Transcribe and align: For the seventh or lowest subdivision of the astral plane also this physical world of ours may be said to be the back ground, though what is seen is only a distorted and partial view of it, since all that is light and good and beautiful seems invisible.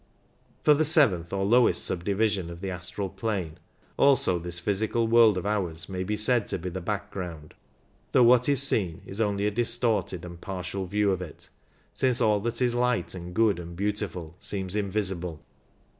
For 0.63 0.73
the 0.73 0.83
seventh 0.83 1.31
or 1.31 1.45
lowest 1.45 1.85
subdivision 1.85 2.49
of 2.49 2.59
the 2.59 2.71
astral 2.71 3.07
plane 3.07 3.59
also 3.97 4.39
this 4.39 4.59
physical 4.59 5.05
world 5.07 5.37
of 5.37 5.45
ours 5.45 5.87
may 5.87 6.03
be 6.03 6.15
said 6.15 6.47
to 6.47 6.57
be 6.57 6.69
the 6.69 6.81
back 6.81 7.11
ground, 7.11 7.53
though 8.11 8.23
what 8.23 8.49
is 8.49 8.63
seen 8.63 9.03
is 9.05 9.21
only 9.21 9.45
a 9.45 9.51
distorted 9.51 10.25
and 10.25 10.41
partial 10.41 10.87
view 10.87 11.11
of 11.11 11.21
it, 11.21 11.49
since 11.93 12.19
all 12.19 12.39
that 12.39 12.63
is 12.63 12.73
light 12.73 13.13
and 13.13 13.35
good 13.35 13.59
and 13.59 13.75
beautiful 13.75 14.35
seems 14.39 14.75
invisible. 14.75 15.39